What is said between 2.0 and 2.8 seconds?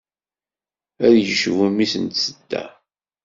n tsedda.